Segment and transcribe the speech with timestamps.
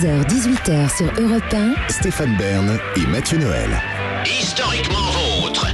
[0.00, 1.74] 16h-18h sur Europe 1.
[1.90, 3.68] Stéphane Bern et Mathieu Noël.
[4.24, 4.96] Historiquement
[5.42, 5.66] vôtre.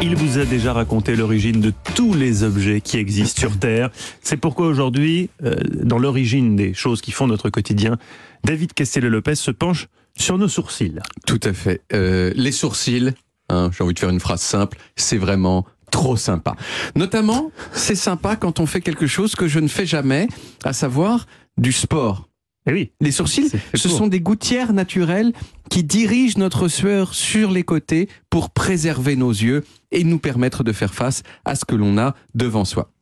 [0.00, 3.90] Il vous a déjà raconté l'origine de tous les objets qui existent sur Terre.
[4.22, 7.98] C'est pourquoi aujourd'hui, euh, dans l'origine des choses qui font notre quotidien,
[8.44, 11.00] David Castello-Lopez se penche sur nos sourcils.
[11.26, 11.80] Tout à fait.
[11.92, 13.12] Euh, les sourcils,
[13.48, 16.54] hein, j'ai envie de faire une phrase simple, c'est vraiment trop sympa.
[16.94, 20.28] Notamment, c'est sympa quand on fait quelque chose que je ne fais jamais,
[20.62, 21.26] à savoir
[21.58, 22.28] du sport.
[22.66, 25.32] Eh oui, Les sourcils, ce sont des gouttières naturelles
[25.68, 30.72] qui dirigent notre sueur sur les côtés pour préserver nos yeux et nous permettre de
[30.72, 32.92] faire face à ce que l'on a devant soi.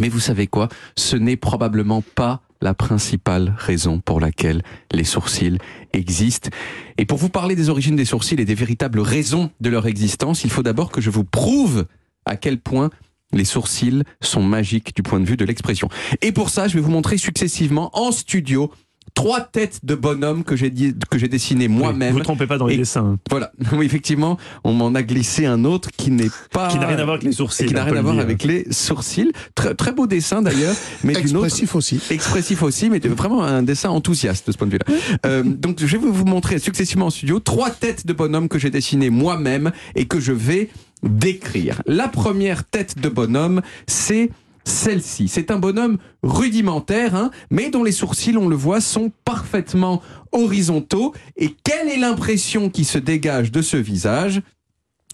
[0.00, 0.68] Mais vous savez quoi?
[0.96, 5.58] Ce n'est probablement pas la principale raison pour laquelle les sourcils
[5.92, 6.48] existent.
[6.96, 10.44] Et pour vous parler des origines des sourcils et des véritables raisons de leur existence,
[10.44, 11.86] il faut d'abord que je vous prouve
[12.24, 12.88] à quel point
[13.32, 15.88] les sourcils sont magiques du point de vue de l'expression.
[16.22, 18.72] Et pour ça, je vais vous montrer successivement en studio
[19.14, 22.12] trois têtes de bonhommes que j'ai dit- que j'ai dessinées Oui, moi-même.
[22.12, 23.52] Vous ne trompez pas dans les Et- dessins, Voilà.
[23.72, 27.04] Oui, effectivement, on m'en a glissé un autre qui n'est pas qui n'a rien à
[27.04, 27.66] voir avec les sourcils.
[27.66, 29.32] qui n'a rien à voir avec les sourcils.
[29.54, 32.00] Très, très beau dessin d'ailleurs, mais d'une autre Expressif aussi.
[32.10, 34.86] expressif aussi, mais vraiment un dessin enthousiaste de ce point de vue-là.
[35.26, 38.70] Euh, donc je vais vous montrer successivement en studio trois têtes de bonhomme que j'ai
[38.70, 40.68] dessinées moi-même et que je vais
[41.02, 41.82] décrire.
[41.86, 44.30] La première tête de bonhomme, c'est
[44.64, 45.28] celle-ci.
[45.28, 51.14] C'est un bonhomme rudimentaire, hein, mais dont les sourcils, on le voit, sont parfaitement horizontaux.
[51.36, 54.42] Et quelle est l'impression qui se dégage de ce visage?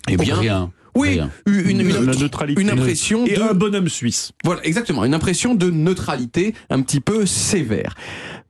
[0.08, 0.72] Eh bien, rien.
[0.96, 1.30] oui, rien.
[1.46, 2.60] une, une- La neutralité.
[2.60, 4.32] une impression Et de un bonhomme suisse.
[4.44, 7.94] voilà, exactement, une impression de neutralité un petit peu sévère.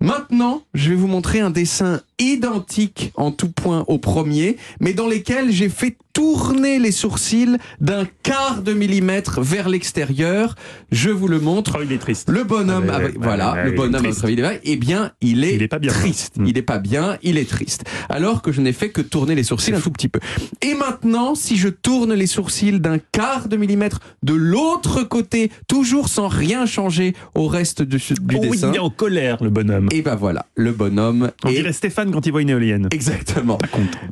[0.00, 5.08] Maintenant, je vais vous montrer un dessin identique en tout point au premier, mais dans
[5.08, 10.56] lesquels j'ai fait tourner les sourcils d'un quart de millimètre vers l'extérieur.
[10.90, 11.76] Je vous le montre.
[11.78, 12.28] Oh, il est triste.
[12.30, 15.68] Le bonhomme, Ah, avec- voilà, le bonhomme à avis, eh bien, il est, Il est
[15.68, 15.92] pas bien.
[15.92, 16.36] triste.
[16.36, 16.46] Mm.
[16.46, 17.84] Il est pas bien, il est triste.
[18.08, 20.18] Alors que je n'ai fait que tourner les sourcils un tout petit peu.
[20.62, 26.08] Et maintenant, si je tourne les sourcils d'un quart de millimètre de l'autre côté, toujours
[26.08, 29.88] sans rien changer au reste du, du Oh, dessin, il est en colère, le bonhomme.
[29.92, 32.88] et ben voilà, le bonhomme On est dirait Stéphane quand il voit une éolienne.
[32.90, 33.58] Exactement.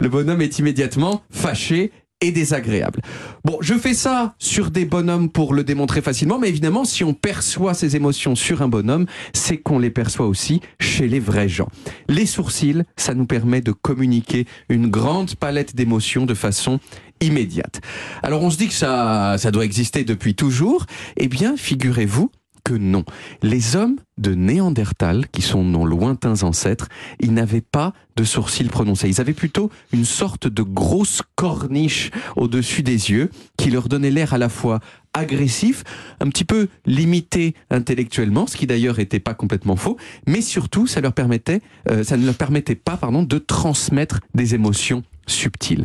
[0.00, 3.00] Le bonhomme est immédiatement fâché et désagréable.
[3.44, 7.14] Bon, je fais ça sur des bonhommes pour le démontrer facilement, mais évidemment, si on
[7.14, 11.69] perçoit ces émotions sur un bonhomme, c'est qu'on les perçoit aussi chez les vrais gens.
[12.08, 16.81] Les sourcils, ça nous permet de communiquer une grande palette d'émotions de façon
[17.20, 17.81] immédiate.
[18.22, 20.87] Alors on se dit que ça, ça doit exister depuis toujours.
[21.16, 22.31] Eh bien, figurez-vous
[22.68, 23.04] que non.
[23.42, 29.08] Les hommes de Néandertal, qui sont nos lointains ancêtres, ils n'avaient pas de sourcils prononcés.
[29.08, 34.34] Ils avaient plutôt une sorte de grosse corniche au-dessus des yeux qui leur donnait l'air
[34.34, 34.80] à la fois
[35.14, 35.82] agressif,
[36.20, 39.96] un petit peu limité intellectuellement, ce qui d'ailleurs n'était pas complètement faux,
[40.26, 44.54] mais surtout ça leur permettait, euh, ça ne leur permettait pas, pardon, de transmettre des
[44.54, 45.84] émotions subtiles.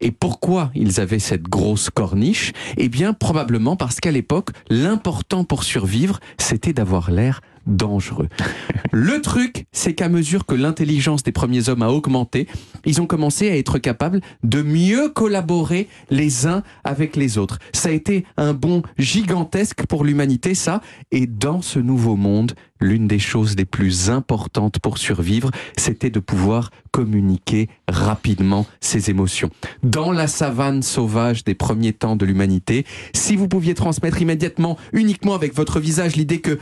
[0.00, 2.52] Et pourquoi ils avaient cette grosse corniche?
[2.76, 8.28] Eh bien, probablement parce qu'à l'époque, l'important pour survivre, c'était d'avoir l'air dangereux.
[8.92, 12.46] Le truc, c'est qu'à mesure que l'intelligence des premiers hommes a augmenté,
[12.84, 17.58] ils ont commencé à être capables de mieux collaborer les uns avec les autres.
[17.72, 20.80] Ça a été un bond gigantesque pour l'humanité, ça.
[21.10, 26.20] Et dans ce nouveau monde, l'une des choses les plus importantes pour survivre, c'était de
[26.20, 29.50] pouvoir communiquer rapidement ses émotions.
[29.82, 35.34] Dans la savane sauvage des premiers temps de l'humanité, si vous pouviez transmettre immédiatement, uniquement
[35.34, 36.58] avec votre visage, l'idée que euh,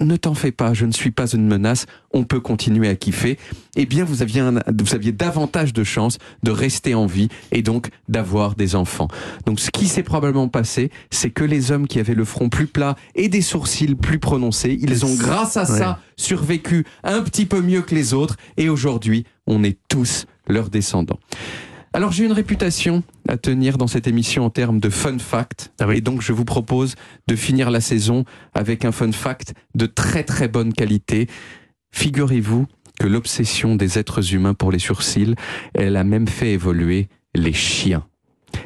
[0.00, 1.86] ne t'en fais pas, je ne suis pas une menace,
[2.18, 3.38] on peut continuer à kiffer,
[3.76, 7.62] eh bien vous aviez, un- vous aviez davantage de chances de rester en vie et
[7.62, 9.08] donc d'avoir des enfants.
[9.46, 12.66] Donc ce qui s'est probablement passé, c'est que les hommes qui avaient le front plus
[12.66, 17.60] plat et des sourcils plus prononcés, ils ont grâce à ça survécu un petit peu
[17.62, 21.20] mieux que les autres et aujourd'hui on est tous leurs descendants.
[21.94, 25.86] Alors j'ai une réputation à tenir dans cette émission en termes de fun fact Ah
[25.88, 25.96] oui.
[25.96, 26.96] et donc je vous propose
[27.28, 28.24] de finir la saison
[28.54, 31.28] avec un fun fact de très très bonne qualité.
[31.90, 32.66] Figurez-vous
[32.98, 35.34] que l'obsession des êtres humains pour les sourcils,
[35.74, 38.04] elle a même fait évoluer les chiens.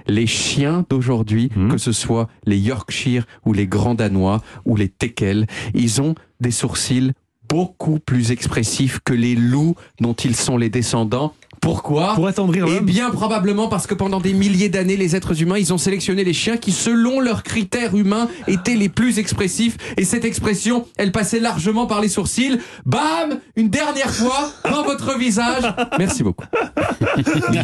[0.07, 1.73] Les chiens d'aujourd'hui, Mhm.
[1.73, 6.51] que ce soit les Yorkshire ou les Grands Danois ou les Teckels, ils ont des
[6.51, 7.13] sourcils
[7.49, 11.35] beaucoup plus expressifs que les loups dont ils sont les descendants.
[11.63, 15.41] Pourquoi Pour attendrir Eh l'homme bien, probablement parce que pendant des milliers d'années, les êtres
[15.43, 19.77] humains, ils ont sélectionné les chiens qui, selon leurs critères humains, étaient les plus expressifs.
[19.97, 22.59] Et cette expression, elle passait largement par les sourcils.
[22.85, 25.63] Bam Une dernière fois dans votre visage.
[25.99, 26.45] Merci beaucoup.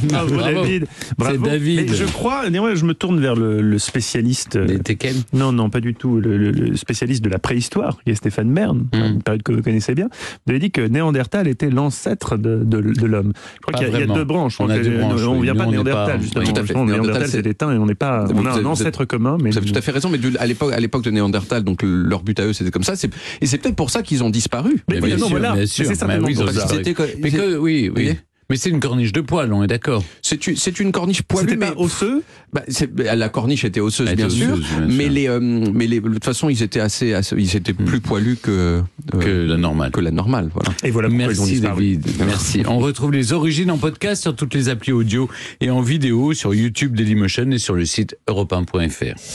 [0.09, 0.63] Bravo, Bravo.
[0.63, 0.87] David.
[1.19, 1.45] Bravo.
[1.47, 1.91] David.
[1.91, 4.55] Mais je crois, néanmoins, je me tourne vers le, le spécialiste.
[4.57, 6.21] euh, Les Tekken Non, non, pas du tout.
[6.21, 8.99] Le, le- le spécialiste de la préhistoire, qui est Stéphane Bern, Mm.
[9.15, 10.09] une période que vous connaissez bien,
[10.47, 13.33] vous avez dit que Néandertal était l'ancêtre de, de- de l'homme.
[13.57, 14.61] Je crois Pas qu'il y a- il y, a deux branches.
[14.61, 15.43] On a deux branches, on oui.
[15.43, 16.45] vient Nous, pas de Néandertal, pas- justement.
[16.45, 16.61] Tout à fait.
[16.63, 18.25] Justement, Néandertal, Néandertal, c'est- éteint et on n'est pas.
[18.35, 20.73] On a un ancêtre commun, mais Vous avez tout à fait raison, mais à l'époque,
[20.73, 22.97] à l'époque de Néandertal, donc le- leur but à eux, c'était comme ça.
[22.97, 24.83] c'est- Et c'est peut-être pour ça qu'ils ont disparu.
[24.89, 25.53] Mais Mais oui, bien non, sûr, voilà.
[25.53, 25.85] bien Mais sûr.
[25.85, 28.17] c'est Mais certainement Mais que, oui, oui.
[28.51, 30.03] Mais c'est une corniche de poil, on est d'accord.
[30.23, 33.81] C'est une, c'est une corniche poilue, C'était mais pas osseux Bah, c'est- la corniche était
[33.81, 34.59] osseuse, bien, sûr,
[34.89, 38.01] mais les, euh, mais les, de toute façon, ils étaient assez, assez- ils étaient plus
[38.01, 38.81] poilus que
[39.13, 39.91] euh, Que la normale.
[39.91, 40.71] que la normale, voilà.
[40.83, 41.61] Et voilà Merci.
[41.61, 42.63] David, merci.
[42.67, 45.29] On retrouve les origines en podcast sur toutes les applis audio
[45.61, 49.21] et en vidéo sur YouTube Dailymotion et sur le site europe1.fr.